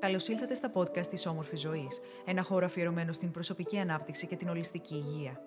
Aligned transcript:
Καλώς 0.00 0.28
ήλθατε 0.28 0.54
στα 0.54 0.72
podcast 0.74 1.06
της 1.06 1.26
Όμορφης 1.26 1.60
Ζωής, 1.60 2.00
ένα 2.24 2.42
χώρο 2.42 2.64
αφιερωμένο 2.64 3.12
στην 3.12 3.30
προσωπική 3.30 3.78
ανάπτυξη 3.78 4.26
και 4.26 4.36
την 4.36 4.48
ολιστική 4.48 4.94
υγεία. 4.94 5.40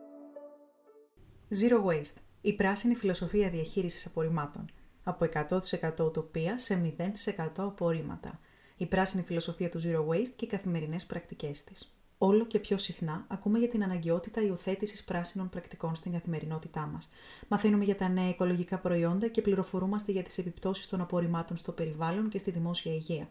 Zero 1.62 1.86
Waste, 1.86 2.18
η 2.42 2.54
πράσινη 2.54 2.96
φιλοσοφία 2.96 3.50
διαχείρισης 3.50 4.06
απορριμμάτων. 4.06 4.66
Από 5.04 5.26
100% 5.26 6.06
утοπία 6.06 6.58
σε 6.58 6.94
0% 6.98 7.48
απορρίμματα. 7.56 8.40
Η 8.78 8.86
πράσινη 8.86 9.24
φιλοσοφία 9.24 9.70
του 9.70 9.82
Zero 9.84 10.08
Waste 10.08 10.34
και 10.36 10.46
οι 10.46 10.48
καθημερινές 10.48 11.06
πρακτικές 11.06 11.64
της. 11.64 11.96
Όλο 12.18 12.46
και 12.46 12.60
πιο 12.60 12.78
συχνά 12.78 13.26
ακούμε 13.28 13.60
για 13.60 13.68
την 13.68 13.84
αναγκαιότητα 13.84 14.42
υιοθέτησης 14.42 15.04
πράσινων 15.04 15.50
πρακτικών 15.50 15.96
στην 15.96 16.12
καθημερινότητά 16.12 16.86
μας. 16.86 17.10
Μαθαίνουμε 17.48 17.84
για 17.84 17.96
τα 17.96 18.10
νέα 18.10 18.30
οικολογικά 18.30 18.78
προϊόντα 18.78 19.28
και 19.28 19.42
πληροφορούμαστε 19.42 20.12
για 20.12 20.24
τις 20.24 20.38
επιπτώσεις 20.38 20.88
των 20.88 21.02
απορριμμάτων 21.02 21.58
στο 21.58 21.72
περιβάλλον 21.72 22.30
και 22.30 22.38
στη 22.38 22.52
δημόσια 22.52 22.94
υγεία. 22.94 23.30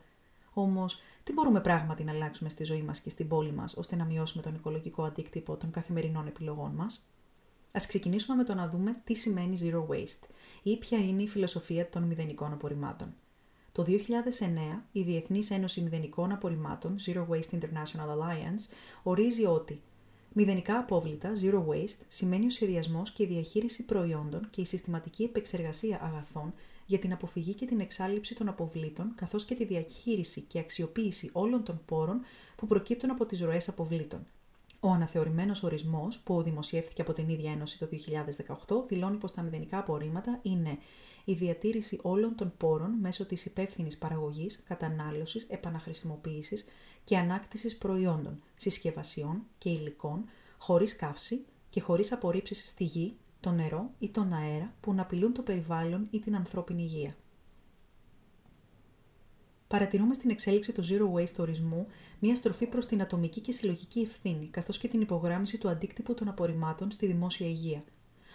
Όμως, 0.52 1.00
τι 1.22 1.32
μπορούμε 1.32 1.60
πράγματι 1.60 2.04
να 2.04 2.12
αλλάξουμε 2.12 2.48
στη 2.48 2.64
ζωή 2.64 2.82
μας 2.82 3.00
και 3.00 3.10
στην 3.10 3.28
πόλη 3.28 3.52
μας 3.52 3.76
ώστε 3.76 3.96
να 3.96 4.04
μειώσουμε 4.04 4.42
τον 4.42 4.54
οικολογικό 4.54 5.02
αντίκτυπο 5.02 5.56
των 5.56 5.70
καθημερινών 5.70 6.26
επιλογών 6.26 6.70
μας; 6.74 7.06
Α 7.72 7.80
ξεκινήσουμε 7.88 8.36
με 8.36 8.44
το 8.44 8.54
να 8.54 8.68
δούμε 8.68 9.00
τι 9.04 9.14
σημαίνει 9.14 9.58
Zero 9.60 9.86
Waste 9.86 10.28
ή 10.62 10.76
ποια 10.76 10.98
είναι 10.98 11.22
η 11.22 11.28
φιλοσοφία 11.28 11.88
των 11.88 12.02
μηδενικών 12.02 12.52
απορριμμάτων. 12.52 13.14
Το 13.72 13.82
2009, 13.82 14.82
η 14.92 15.02
Διεθνής 15.02 15.50
Ένωση 15.50 15.80
Μηδενικών 15.80 16.32
Απορριμμάτων 16.32 16.96
Zero 17.06 17.26
Waste 17.28 17.58
International 17.58 18.08
Alliance 18.08 18.72
ορίζει 19.02 19.46
ότι 19.46 19.82
Μηδενικά 20.32 20.78
απόβλητα, 20.78 21.32
zero 21.42 21.64
waste, 21.66 22.00
σημαίνει 22.08 22.46
ο 22.46 22.50
σχεδιασμός 22.50 23.10
και 23.12 23.22
η 23.22 23.26
διαχείριση 23.26 23.84
προϊόντων 23.84 24.50
και 24.50 24.60
η 24.60 24.64
συστηματική 24.64 25.22
επεξεργασία 25.22 26.00
αγαθών 26.02 26.54
για 26.90 26.98
την 26.98 27.12
αποφυγή 27.12 27.54
και 27.54 27.66
την 27.66 27.80
εξάλληψη 27.80 28.34
των 28.34 28.48
αποβλήτων, 28.48 29.12
καθώς 29.14 29.44
και 29.44 29.54
τη 29.54 29.64
διαχείριση 29.64 30.40
και 30.40 30.58
αξιοποίηση 30.58 31.30
όλων 31.32 31.64
των 31.64 31.80
πόρων 31.84 32.20
που 32.56 32.66
προκύπτουν 32.66 33.10
από 33.10 33.26
τις 33.26 33.40
ροές 33.40 33.68
αποβλήτων. 33.68 34.24
Ο 34.80 34.90
αναθεωρημένος 34.90 35.62
ορισμός, 35.62 36.18
που 36.20 36.42
δημοσιεύθηκε 36.42 37.00
από 37.00 37.12
την 37.12 37.28
ίδια 37.28 37.52
Ένωση 37.52 37.78
το 37.78 37.86
2018, 37.86 38.84
δηλώνει 38.88 39.16
πως 39.16 39.32
τα 39.32 39.42
μηδενικά 39.42 39.78
απορρίμματα 39.78 40.38
είναι 40.42 40.78
η 41.24 41.32
διατήρηση 41.32 41.98
όλων 42.02 42.34
των 42.34 42.52
πόρων 42.56 42.90
μέσω 43.00 43.26
της 43.26 43.44
υπεύθυνης 43.44 43.98
παραγωγής, 43.98 44.62
κατανάλωσης, 44.68 45.46
επαναχρησιμοποίησης 45.48 46.64
και 47.04 47.16
ανάκτησης 47.18 47.76
προϊόντων, 47.76 48.42
συσκευασιών 48.56 49.42
και 49.58 49.70
υλικών, 49.70 50.24
χωρίς 50.58 50.96
καύση 50.96 51.44
και 51.70 51.80
χωρίς 51.80 52.12
απορρίψεις 52.12 52.68
στη 52.68 52.84
γη, 52.84 53.16
το 53.40 53.50
νερό 53.50 53.90
ή 53.98 54.08
τον 54.08 54.32
αέρα 54.32 54.74
που 54.80 54.94
να 54.94 55.02
απειλούν 55.02 55.32
το 55.32 55.42
περιβάλλον 55.42 56.08
ή 56.10 56.18
την 56.18 56.36
ανθρώπινη 56.36 56.82
υγεία. 56.82 57.16
Παρατηρούμε 59.68 60.14
στην 60.14 60.30
εξέλιξη 60.30 60.72
του 60.72 60.84
Zero 60.84 61.12
Waste 61.14 61.38
ορισμού 61.38 61.86
μια 62.18 62.34
στροφή 62.34 62.66
προς 62.66 62.86
την 62.86 63.00
ατομική 63.00 63.40
και 63.40 63.52
συλλογική 63.52 64.00
ευθύνη, 64.00 64.46
καθώς 64.46 64.78
και 64.78 64.88
την 64.88 65.00
υπογράμμιση 65.00 65.58
του 65.58 65.68
αντίκτυπου 65.68 66.14
των 66.14 66.28
απορριμμάτων 66.28 66.90
στη 66.90 67.06
δημόσια 67.06 67.46
υγεία, 67.46 67.84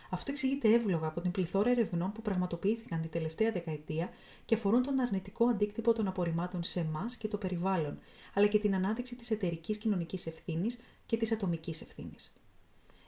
αυτό 0.10 0.32
εξηγείται 0.32 0.74
εύλογα 0.74 1.08
από 1.08 1.22
την 1.22 1.32
πληθώρα 1.32 1.70
ερευνών 1.70 2.12
που 2.12 2.22
πραγματοποιήθηκαν 2.22 3.02
την 3.02 3.10
τελευταία 3.10 3.52
δεκαετία 3.52 4.10
και 4.46 4.56
αφορούν 4.56 4.82
τον 4.82 5.00
αρνητικό 5.00 5.46
αντίκτυπο 5.46 5.94
των 5.94 6.08
απορριμμάτων 6.08 6.64
σε 6.64 6.80
εμάς 6.80 7.16
και 7.16 7.28
το 7.28 7.38
περιβάλλον, 7.38 8.00
αλλά 8.34 8.48
και 8.48 8.60
την 8.60 8.76
ανάδειξη 8.76 9.16
της 9.16 9.32
εταιρικής 9.32 9.78
κοινωνικής 9.78 10.26
ευθύνης 10.26 10.80
και 11.06 11.18
της 11.18 11.32
ατομικής 11.32 11.82
ευθύνης. 11.82 12.34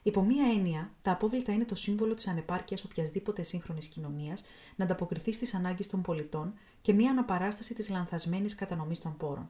Υπό 0.08 0.22
μία 0.22 0.46
έννοια, 0.46 0.94
τα 1.02 1.12
απόβλητα 1.12 1.52
είναι 1.52 1.66
το 1.66 1.76
σύμβολο 1.76 2.14
της 2.14 2.28
ανεπάρκειας 2.28 2.84
οποιασδήποτε 2.84 3.44
σύγχρονης 3.44 3.88
κοινωνίας 3.88 4.44
να 4.76 4.86
ανταποκριθεί 4.86 5.34
στις 5.34 5.54
ανάγκες 5.54 5.88
των 5.88 6.02
πολιτών 6.02 6.54
και 6.82 6.94
μία 6.94 7.12
αναπαράσταση 7.12 7.74
της 7.74 7.90
λανθασμένης 7.90 8.56
κατανομής 8.56 9.00
των 9.00 9.18
πόρων. 9.18 9.50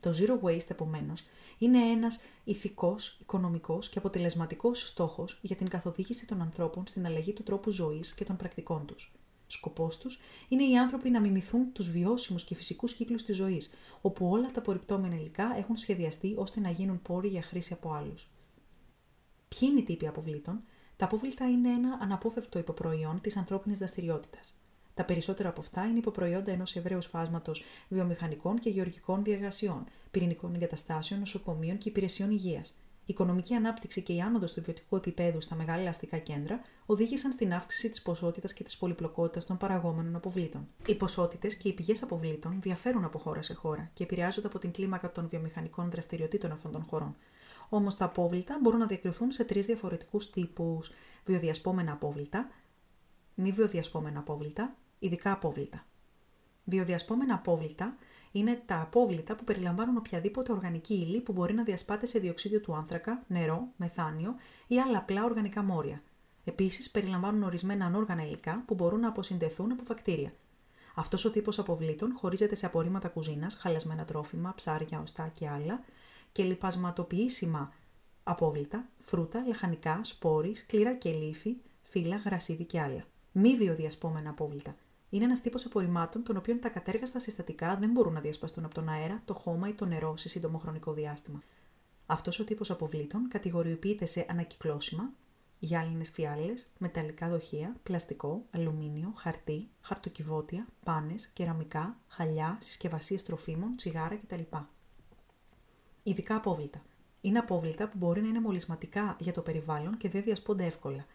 Το 0.00 0.10
zero 0.10 0.46
waste, 0.46 0.70
επομένως, 0.70 1.24
είναι 1.58 1.78
ένας 1.78 2.20
ηθικός, 2.44 3.18
οικονομικός 3.20 3.88
και 3.88 3.98
αποτελεσματικός 3.98 4.88
στόχος 4.88 5.38
για 5.42 5.56
την 5.56 5.68
καθοδήγηση 5.68 6.26
των 6.26 6.40
ανθρώπων 6.40 6.86
στην 6.86 7.06
αλλαγή 7.06 7.32
του 7.32 7.42
τρόπου 7.42 7.70
ζωής 7.70 8.14
και 8.14 8.24
των 8.24 8.36
πρακτικών 8.36 8.86
τους. 8.86 9.12
Σκοπός 9.46 9.98
τους 9.98 10.18
είναι 10.48 10.64
οι 10.64 10.78
άνθρωποι 10.78 11.10
να 11.10 11.20
μιμηθούν 11.20 11.72
τους 11.72 11.90
βιώσιμους 11.90 12.44
και 12.44 12.54
φυσικούς 12.54 12.92
κύκλους 12.92 13.22
της 13.22 13.36
ζωής, 13.36 13.70
όπου 14.00 14.28
όλα 14.28 14.50
τα 14.50 14.58
απορριπτόμενα 14.58 15.14
υλικά 15.14 15.54
έχουν 15.56 15.76
σχεδιαστεί 15.76 16.34
ώστε 16.36 16.60
να 16.60 16.70
γίνουν 16.70 17.02
πόροι 17.02 17.28
για 17.28 17.42
χρήση 17.42 17.72
από 17.72 17.92
άλλους. 17.92 18.30
Ποιοι 19.48 19.68
είναι 19.70 19.80
οι 19.80 19.82
τύποι 19.82 20.06
αποβλήτων, 20.06 20.62
τα 20.96 21.04
απόβλητα 21.04 21.48
είναι 21.48 21.68
ένα 21.68 21.98
αναπόφευκτο 22.00 22.58
υποπροϊόν 22.58 23.20
της 23.20 23.36
ανθρώπινης 23.36 23.78
δραστηριότητας. 23.78 24.54
Τα 24.94 25.04
περισσότερα 25.04 25.48
από 25.48 25.60
αυτά 25.60 25.84
είναι 25.84 25.98
υποπροϊόντα 25.98 26.52
ενός 26.52 26.76
ευρέως 26.76 27.06
φάσματος 27.06 27.64
βιομηχανικών 27.88 28.58
και 28.58 28.70
γεωργικών 28.70 29.24
διεργασιών, 29.24 29.84
πυρηνικών 30.10 30.54
εγκαταστάσεων, 30.54 31.20
νοσοκομείων 31.20 31.78
και 31.78 31.88
υπηρεσιών 31.88 32.30
υγείας. 32.30 32.68
Η 33.08 33.12
οικονομική 33.12 33.54
ανάπτυξη 33.54 34.02
και 34.02 34.12
η 34.12 34.20
άνοδος 34.20 34.52
του 34.52 34.60
ιδιωτικού 34.60 34.96
επίπεδου 34.96 35.40
στα 35.40 35.54
μεγάλα 35.54 35.88
αστικά 35.88 36.18
κέντρα 36.18 36.60
οδήγησαν 36.86 37.32
στην 37.32 37.54
αύξηση 37.54 37.90
της 37.90 38.02
ποσότητας 38.02 38.52
και 38.52 38.64
της 38.64 38.76
πολυπλοκότητας 38.76 39.46
των 39.46 39.56
παραγόμενων 39.56 40.16
αποβλήτων. 40.16 40.68
Οι 40.86 40.94
ποσότητες 40.94 41.56
και 41.56 41.68
οι 41.68 41.72
πηγές 41.72 42.02
αποβλήτων 42.02 42.60
διαφέρουν 42.60 43.04
από 43.04 43.18
χώρα 43.18 43.42
σε 43.42 43.54
χώρα 43.54 43.90
και 43.94 44.02
επηρεάζονται 44.02 44.46
από 44.46 44.58
την 44.58 44.70
κλίμακα 44.70 45.12
των 45.12 45.28
βιομηχανικών 45.28 45.90
δραστηριοτήτων 45.90 46.52
αυτών 46.52 46.72
των 46.72 46.84
χωρών. 46.88 47.16
Όμως 47.68 47.96
τα 47.96 48.04
απόβλητα 48.04 48.58
μπορούν 48.62 48.78
να 48.78 48.86
διακριθούν 48.86 49.32
σε 49.32 49.44
τρεις 49.44 49.66
διαφορετικούς 49.66 50.30
τύπους: 50.30 50.90
βιοδιασπόμενα 51.24 51.92
απόβλητα, 51.92 52.50
μη 53.34 53.52
βιοδιασπόμενα 53.52 54.18
απόβλητα 54.18 54.76
ειδικά 54.98 55.32
απόβλητα. 55.32 55.86
Βιοδιασπόμενα 56.64 57.34
απόβλητα 57.34 57.96
είναι 58.32 58.62
τα 58.66 58.80
απόβλητα 58.80 59.34
που 59.34 59.44
περιλαμβάνουν 59.44 59.96
οποιαδήποτε 59.96 60.52
οργανική 60.52 60.94
ύλη 60.94 61.20
που 61.20 61.32
μπορεί 61.32 61.54
να 61.54 61.62
διασπάται 61.62 62.06
σε 62.06 62.18
διοξίδιο 62.18 62.60
του 62.60 62.74
άνθρακα, 62.74 63.24
νερό, 63.26 63.68
μεθάνιο 63.76 64.34
ή 64.66 64.80
άλλα 64.80 64.98
απλά 64.98 65.24
οργανικά 65.24 65.62
μόρια. 65.62 66.02
Επίσης, 66.44 66.90
περιλαμβάνουν 66.90 67.42
ορισμένα 67.42 67.84
ανόργανα 67.84 68.22
υλικά 68.22 68.62
που 68.66 68.74
μπορούν 68.74 69.00
να 69.00 69.08
αποσυνδεθούν 69.08 69.72
από 69.72 69.82
βακτήρια. 69.86 70.32
Αυτός 70.94 71.24
ο 71.24 71.30
τύπος 71.30 71.58
αποβλήτων 71.58 72.12
χωρίζεται 72.16 72.54
σε 72.54 72.66
απορρίμματα 72.66 73.08
κουζίνας, 73.08 73.54
χαλασμένα 73.54 74.04
τρόφιμα, 74.04 74.54
ψάρια, 74.54 75.00
οστά 75.00 75.28
και 75.28 75.48
άλλα 75.48 75.80
και 76.32 76.42
λιπασματοποιήσιμα 76.42 77.72
απόβλητα, 78.22 78.88
φρούτα, 78.98 79.44
λαχανικά, 79.46 80.00
σπόροι, 80.02 80.54
σκληρά 80.54 80.94
και 80.94 81.12
λίφη, 81.12 81.56
φύλλα, 81.82 82.16
γρασίδι 82.16 82.64
και 82.64 82.80
άλλα. 82.80 83.04
Μη 83.32 83.56
βιοδιασπόμενα 83.56 84.30
απόβλητα 84.30 84.76
είναι 85.10 85.24
ένας 85.24 85.40
τύπος 85.40 85.64
απορριμμάτων 85.64 86.22
των 86.22 86.36
οποίων 86.36 86.60
τα 86.60 86.68
κατέργαστα 86.68 87.18
συστατικά 87.18 87.76
δεν 87.76 87.90
μπορούν 87.90 88.12
να 88.12 88.20
διασπαστούν 88.20 88.64
από 88.64 88.74
τον 88.74 88.88
αέρα, 88.88 89.22
το 89.24 89.34
χώμα 89.34 89.68
ή 89.68 89.72
το 89.72 89.84
νερό 89.84 90.16
σε 90.16 90.28
σύντομο 90.28 90.58
χρονικό 90.58 90.92
διάστημα. 90.92 91.42
Αυτός 92.06 92.38
ο 92.38 92.44
τύπος 92.44 92.70
αποβλήτων 92.70 93.28
κατηγοριοποιείται 93.28 94.04
σε 94.04 94.26
ανακυκλώσιμα, 94.28 95.10
γυάλινες 95.58 96.10
φιάλες, 96.10 96.68
μεταλλικά 96.78 97.28
δοχεία, 97.28 97.76
πλαστικό, 97.82 98.44
αλουμίνιο, 98.50 99.12
χαρτί, 99.16 99.68
χαρτοκιβώτια, 99.80 100.66
πάνες, 100.84 101.26
κεραμικά, 101.26 101.96
χαλιά, 102.08 102.58
συσκευασίες 102.60 103.22
τροφίμων, 103.22 103.76
τσιγάρα 103.76 104.16
κτλ. 104.16 104.56
Ειδικά 106.08 106.36
απόβλητα. 106.36 106.82
Είναι 107.20 107.38
απόβλητα 107.38 107.88
που 107.88 107.96
μπορεί 107.98 108.20
να 108.20 108.28
είναι 108.28 108.40
μολυσματικά 108.40 109.16
για 109.20 109.32
το 109.32 109.42
περιβάλλον 109.42 109.96
και 109.96 110.08
δεν 110.08 110.22
διασπώνται 110.22 110.64
εύκολα, 110.64 111.06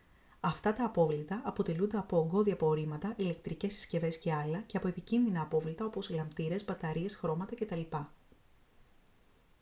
Αυτά 0.45 0.73
τα 0.73 0.85
απόβλητα 0.85 1.41
αποτελούνται 1.43 1.97
από 1.97 2.17
ογκώδια 2.17 2.53
απορρίμματα, 2.53 3.13
ηλεκτρικές 3.17 3.73
συσκευές 3.73 4.17
και 4.19 4.33
άλλα 4.33 4.59
και 4.65 4.77
από 4.77 4.87
επικίνδυνα 4.87 5.41
απόβλητα 5.41 5.85
όπως 5.85 6.09
λαμπτήρες, 6.09 6.65
μπαταρίες, 6.65 7.15
χρώματα 7.15 7.55
κτλ. 7.55 7.81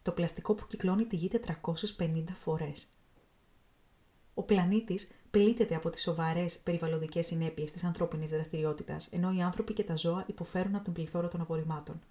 Το 0.02 0.12
πλαστικό 0.12 0.54
που 0.54 0.68
κυκλώνει 0.68 1.06
τη 1.06 1.16
γη 1.16 1.30
450 1.98 2.24
φορές. 2.34 2.88
Ο 4.34 4.44
πλανήτης 4.44 5.08
πλήττεται 5.32 5.76
από 5.76 5.90
τις 5.90 6.02
σοβαρές 6.02 6.60
περιβαλλοντικές 6.60 7.26
συνέπειες 7.26 7.72
της 7.72 7.84
ανθρώπινης 7.84 8.30
δραστηριότητας, 8.30 9.08
ενώ 9.12 9.34
οι 9.34 9.42
άνθρωποι 9.42 9.74
και 9.74 9.84
τα 9.84 9.96
ζώα 9.96 10.24
υποφέρουν 10.28 10.76
από 10.76 10.84
την 10.84 10.94
πληθώρα 10.94 11.28
των 11.28 11.42
απορριμμάτων. 11.42 12.02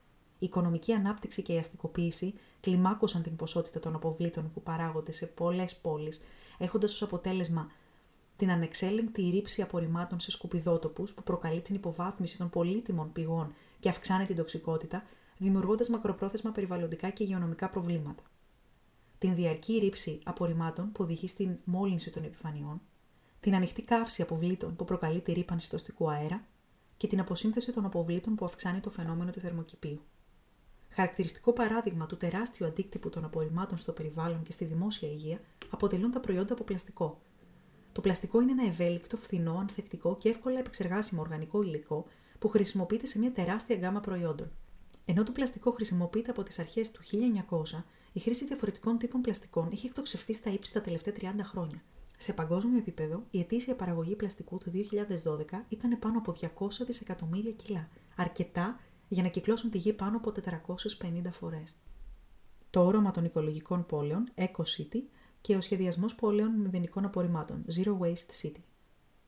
Η 0.43 0.47
οικονομική 0.47 0.93
ανάπτυξη 0.93 1.43
και 1.43 1.53
η 1.53 1.59
αστικοποίηση 1.59 2.35
κλιμάκωσαν 2.61 3.23
την 3.23 3.37
ποσότητα 3.37 3.79
των 3.79 3.95
αποβλήτων 3.95 4.51
που 4.53 4.63
παράγονται 4.63 5.13
σε 5.13 5.27
πολλές 5.27 5.77
πόλεις, 5.77 6.21
έχοντας 6.59 6.93
ως 6.93 7.03
αποτέλεσμα 7.03 7.71
την 8.37 8.51
ανεξέλεγκτη 8.51 9.31
ρήψη 9.31 9.63
απορριμμάτων 9.63 10.21
σε 10.21 10.31
σκουπιδότοπους 10.31 11.15
που 11.15 11.23
προκαλεί 11.23 11.61
την 11.61 11.75
υποβάθμιση 11.75 12.39
των 12.39 12.51
πολύτιμων 12.51 13.13
πηγών 13.13 13.53
και 13.79 13.89
αυξάνει 13.89 14.25
την 14.25 14.37
τοξικότητα, 14.37 15.03
δημιουργώντας 15.39 15.89
μακροπρόθεσμα 15.89 16.51
περιβαλλοντικά 16.51 17.11
και 17.11 17.23
υγειονομικά 17.23 17.69
προβλήματα. 17.69 18.23
Την 19.19 19.35
διαρκή 19.35 19.79
ρήψη 19.79 20.21
απορριμμάτων 20.25 20.93
που 20.93 21.05
οδηγεί 21.05 21.27
στην 21.27 21.59
μόλυνση 21.65 22.11
των 22.11 22.25
επιφανειών, 22.25 22.81
την 23.41 23.55
ανοιχτή 23.55 23.83
καύση 23.83 24.23
αποβλήτων 24.23 24.77
που 24.77 24.85
προκαλεί 24.85 25.21
τη 25.21 25.33
ρήπανση 25.33 25.71
του 25.71 25.77
αστικού 25.77 26.11
αέρα 26.11 26.47
και 26.97 27.07
την 27.07 27.21
αποσύνθεση 27.21 27.73
των 27.73 27.85
αποβλήτων 27.85 28.35
που 28.35 28.45
αυξάνει 28.45 28.81
το 28.81 28.91
φαινόμενο 28.91 29.31
του 29.31 29.41
θερμοκηπίου. 29.41 30.03
Χαρακτηριστικό 31.01 31.53
παράδειγμα 31.53 32.07
του 32.07 32.17
τεράστιου 32.17 32.67
αντίκτυπου 32.67 33.09
των 33.09 33.25
απορριμμάτων 33.25 33.79
στο 33.79 33.93
περιβάλλον 33.93 34.43
και 34.43 34.53
στη 34.53 34.65
δημόσια 34.65 35.09
υγεία 35.09 35.41
αποτελούν 35.71 36.11
τα 36.11 36.21
προϊόντα 36.21 36.53
από 36.53 36.65
πλαστικό, 36.65 37.21
το 37.93 38.01
πλαστικό 38.01 38.41
είναι 38.41 38.53
ένα 38.53 38.67
ευέλικτο, 38.67 39.17
φθηνό, 39.17 39.57
ανθεκτικό 39.59 40.17
και 40.17 40.29
εύκολα 40.29 40.59
επεξεργάσιμο 40.59 41.21
οργανικό 41.21 41.63
υλικό 41.63 42.05
που 42.39 42.49
χρησιμοποιείται 42.49 43.07
σε 43.07 43.19
μια 43.19 43.33
τεράστια 43.33 43.77
γκάμα 43.77 44.01
προϊόντων. 44.01 44.51
Ενώ 45.05 45.23
το 45.23 45.33
πλαστικό 45.33 45.71
χρησιμοποιείται 45.71 46.31
από 46.31 46.43
τις 46.43 46.59
αρχές 46.59 46.91
του 46.91 47.01
1900, 47.73 47.83
η 48.13 48.21
χρήση 48.21 48.47
διαφορετικών 48.47 48.99
τύπων 48.99 49.21
πλαστικών 49.21 49.69
έχει 49.73 49.87
εκτοξευθεί 49.87 50.33
στα 50.33 50.51
ύψη 50.51 50.73
τα 50.73 50.81
τελευταία 50.81 51.15
30 51.21 51.25
χρόνια. 51.43 51.83
Σε 52.19 52.33
παγκόσμιο 52.33 52.79
επίπεδο, 52.79 53.25
η 53.31 53.41
ετήσια 53.41 53.75
παραγωγή 53.75 54.17
πλαστικού 54.17 54.59
του 54.59 54.71
2012 54.71 55.65
ήταν 55.69 55.99
πάνω 55.99 56.19
από 56.19 56.35
200 56.41 56.69
δισεκατομμύρια 56.87 57.53
κιλά, 57.53 57.89
αρκετά 58.17 58.81
για 59.13 59.23
να 59.23 59.29
κυκλώσουν 59.29 59.71
τη 59.71 59.79
γη 59.79 59.93
πάνω 59.93 60.17
από 60.17 60.33
450 61.01 61.31
φορές. 61.31 61.77
Το 62.71 62.85
όρομα 62.85 63.11
των 63.11 63.25
οικολογικών 63.25 63.87
πόλεων, 63.87 64.29
Eco 64.35 64.63
City, 64.77 65.03
και 65.41 65.57
ο 65.57 65.61
σχεδιασμός 65.61 66.15
πόλεων 66.15 66.51
μηδενικών 66.51 67.05
απορριμμάτων, 67.05 67.65
Zero 67.75 67.99
Waste 67.99 68.43
City. 68.43 68.63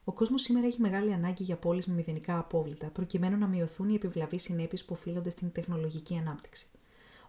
Ο 0.04 0.12
κόσμος 0.12 0.42
σήμερα 0.42 0.66
έχει 0.66 0.80
μεγάλη 0.80 1.12
ανάγκη 1.12 1.42
για 1.42 1.56
πόλεις 1.56 1.86
με 1.86 1.94
μηδενικά 1.94 2.38
απόβλητα, 2.38 2.90
προκειμένου 2.90 3.38
να 3.38 3.46
μειωθούν 3.46 3.88
οι 3.88 3.94
επιβλαβείς 3.94 4.42
συνέπειες 4.42 4.84
που 4.84 4.92
οφείλονται 4.92 5.30
στην 5.30 5.52
τεχνολογική 5.52 6.16
ανάπτυξη. 6.16 6.66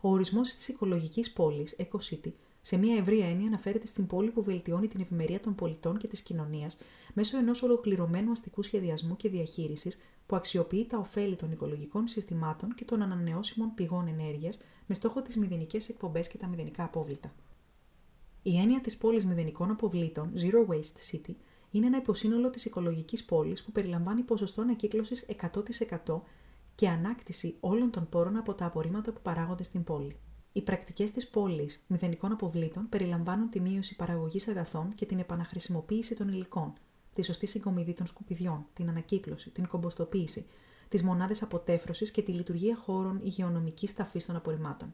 Ο 0.01 0.09
ορισμός 0.09 0.55
της 0.55 0.67
οικολογικής 0.67 1.31
πόλης, 1.31 1.75
Eco 1.77 1.97
City, 2.09 2.31
σε 2.65 2.77
μια 2.77 2.97
ευρία 2.97 3.29
έννοια 3.29 3.47
αναφέρεται 3.47 3.87
στην 3.87 4.05
πόλη 4.05 4.31
που 4.31 4.43
βελτιώνει 4.43 4.87
την 4.87 4.99
ευημερία 5.01 5.39
των 5.39 5.55
πολιτών 5.55 5.97
και 5.97 6.07
της 6.07 6.21
κοινωνίας 6.21 6.77
μέσω 7.13 7.37
ενός 7.37 7.61
ολοκληρωμένου 7.61 8.31
αστικού 8.31 8.61
σχεδιασμού 8.61 9.15
και 9.15 9.29
διαχείρισης 9.29 9.97
που 10.25 10.35
αξιοποιεί 10.35 10.85
τα 10.85 10.97
ωφέλη 10.97 11.35
των 11.35 11.51
οικολογικών 11.51 12.07
συστημάτων 12.07 12.73
και 12.73 12.85
των 12.85 13.01
ανανεώσιμων 13.01 13.73
πηγών 13.73 14.07
ενέργειας 14.07 14.59
με 14.85 14.95
στόχο 14.95 15.21
τις 15.21 15.37
μηδενικές 15.37 15.89
εκπομπές 15.89 16.27
και 16.27 16.37
τα 16.37 16.47
μηδενικά 16.47 16.83
απόβλητα. 16.83 17.33
Η 18.41 18.57
έννοια 18.57 18.81
της 18.81 18.97
πόλης 18.97 19.25
μηδενικών 19.25 19.69
αποβλήτων, 19.69 20.33
Zero 20.37 20.67
Waste 20.67 21.11
City, 21.11 21.35
είναι 21.71 21.85
ένα 21.85 21.97
υποσύνολο 21.97 22.49
της 22.49 22.65
οικολογικής 22.65 23.25
πόλης 23.25 23.63
που 23.63 23.71
περιλαμβάνει 23.71 24.21
ποσοστό 24.21 24.61
ανακύκλωσης 24.61 25.25
100% 26.05 26.21
και 26.75 26.89
ανάκτηση 26.89 27.55
όλων 27.59 27.91
των 27.91 28.09
πόρων 28.09 28.35
από 28.37 28.53
τα 28.53 28.65
απορρίμματα 28.65 29.11
που 29.11 29.21
παράγονται 29.21 29.63
στην 29.63 29.83
πόλη. 29.83 30.15
Οι 30.55 30.61
πρακτικές 30.61 31.11
της 31.11 31.27
πόλης 31.27 31.83
μηδενικών 31.87 32.31
αποβλήτων 32.31 32.89
περιλαμβάνουν 32.89 33.49
τη 33.49 33.59
μείωση 33.59 33.95
παραγωγής 33.95 34.47
αγαθών 34.47 34.95
και 34.95 35.05
την 35.05 35.19
επαναχρησιμοποίηση 35.19 36.15
των 36.15 36.27
υλικών, 36.27 36.73
τη 37.13 37.21
σωστή 37.21 37.45
συγκομιδή 37.45 37.93
των 37.93 38.05
σκουπιδιών, 38.05 38.65
την 38.73 38.89
ανακύκλωση, 38.89 39.49
την 39.49 39.67
κομποστοποίηση, 39.67 40.45
τις 40.89 41.03
μονάδες 41.03 41.41
αποτέφρωσης 41.41 42.11
και 42.11 42.21
τη 42.21 42.31
λειτουργία 42.31 42.75
χώρων 42.75 43.19
υγειονομικής 43.23 43.93
ταφής 43.93 44.25
των 44.25 44.35
απορριμμάτων. 44.35 44.93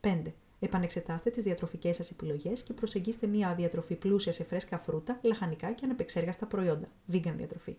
5. 0.00 0.22
Επανεξετάστε 0.58 1.30
τις 1.30 1.42
διατροφικές 1.42 1.96
σας 1.96 2.10
επιλογές 2.10 2.62
και 2.62 2.72
προσεγγίστε 2.72 3.26
μια 3.26 3.54
διατροφή 3.54 3.94
πλούσια 3.94 4.32
σε 4.32 4.44
φρέσκα 4.44 4.78
φρούτα, 4.78 5.18
λαχανικά 5.22 5.72
και 5.72 5.84
ανεπεξέργαστα 5.84 6.46
προϊόντα. 6.46 6.88
Vegan 7.12 7.34
διατροφή. 7.36 7.76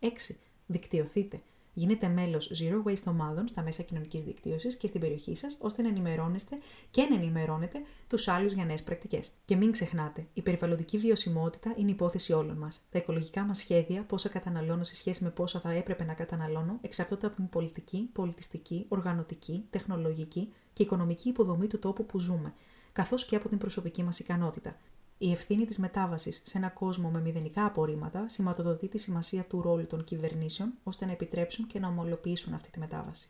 6. 0.00 0.36
Δικτυωθείτε. 0.66 1.40
Γίνετε 1.78 2.08
μέλος 2.08 2.50
Zero 2.62 2.82
Waste 2.90 3.04
ομάδων 3.06 3.48
στα 3.48 3.62
μέσα 3.62 3.82
κοινωνικής 3.82 4.22
δικτύωσης 4.22 4.76
και 4.76 4.86
στην 4.86 5.00
περιοχή 5.00 5.36
σας, 5.36 5.58
ώστε 5.60 5.82
να 5.82 5.88
ενημερώνεστε 5.88 6.58
και 6.90 7.06
να 7.10 7.14
ενημερώνετε 7.14 7.82
τους 8.06 8.28
άλλους 8.28 8.52
για 8.52 8.64
νέες 8.64 8.82
πρακτικές. 8.82 9.30
Και 9.44 9.56
μην 9.56 9.72
ξεχνάτε, 9.72 10.26
η 10.32 10.42
περιβαλλοντική 10.42 10.98
βιωσιμότητα 10.98 11.74
είναι 11.76 11.90
υπόθεση 11.90 12.32
όλων 12.32 12.56
μας. 12.56 12.80
Τα 12.90 12.98
οικολογικά 12.98 13.44
μας 13.44 13.58
σχέδια, 13.58 14.04
πόσα 14.04 14.28
καταναλώνω 14.28 14.82
σε 14.82 14.94
σχέση 14.94 15.24
με 15.24 15.30
πόσα 15.30 15.60
θα 15.60 15.70
έπρεπε 15.70 16.04
να 16.04 16.14
καταναλώνω, 16.14 16.78
εξαρτώνται 16.82 17.26
από 17.26 17.36
την 17.36 17.48
πολιτική, 17.48 18.10
πολιτιστική, 18.12 18.86
οργανωτική, 18.88 19.66
τεχνολογική 19.70 20.52
και 20.72 20.82
οικονομική 20.82 21.28
υποδομή 21.28 21.66
του 21.66 21.78
τόπου 21.78 22.06
που 22.06 22.20
ζούμε, 22.20 22.54
καθώς 22.92 23.24
και 23.24 23.36
από 23.36 23.48
την 23.48 23.58
προσωπική 23.58 24.02
μας 24.02 24.18
ικανότητα. 24.18 24.76
Η 25.18 25.32
ευθύνη 25.32 25.64
της 25.64 25.78
μετάβασης 25.78 26.40
σε 26.44 26.58
ένα 26.58 26.68
κόσμο 26.68 27.10
με 27.10 27.20
μηδενικά 27.20 27.64
απορρίμματα 27.64 28.28
σηματοδοτεί 28.28 28.88
τη 28.88 28.98
σημασία 28.98 29.44
του 29.44 29.62
ρόλου 29.62 29.86
των 29.86 30.04
κυβερνήσεων 30.04 30.72
ώστε 30.82 31.06
να 31.06 31.12
επιτρέψουν 31.12 31.66
και 31.66 31.78
να 31.78 31.88
ομολοποιήσουν 31.88 32.54
αυτή 32.54 32.70
τη 32.70 32.78
μετάβαση. 32.78 33.28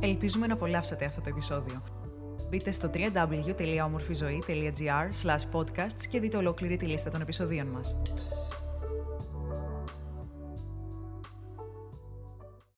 Ελπίζουμε 0.00 0.46
να 0.46 0.54
απολαύσατε 0.54 1.04
αυτό 1.04 1.20
το 1.20 1.28
επεισόδιο. 1.28 1.82
Μπείτε 2.48 2.70
στο 2.70 2.90
www.omorfizoe.gr 2.94 5.10
podcasts 5.52 6.06
και 6.10 6.20
δείτε 6.20 6.36
ολόκληρη 6.36 6.76
τη 6.76 6.86
λίστα 6.86 7.10
των 7.10 7.20
επεισοδίων 7.20 7.66
μας. 7.66 7.96